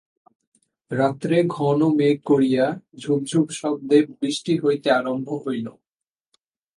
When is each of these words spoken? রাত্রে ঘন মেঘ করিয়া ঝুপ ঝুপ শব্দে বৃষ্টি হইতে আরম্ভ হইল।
রাত্রে 0.91 1.37
ঘন 1.49 1.79
মেঘ 1.97 2.17
করিয়া 2.25 2.65
ঝুপ 2.97 3.19
ঝুপ 3.23 3.47
শব্দে 3.51 3.97
বৃষ্টি 4.19 4.53
হইতে 4.63 4.87
আরম্ভ 4.91 5.27
হইল। 5.45 5.67